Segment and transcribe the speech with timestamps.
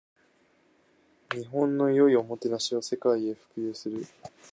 [1.31, 4.03] 日本の良いおもてなしを世界へ普及する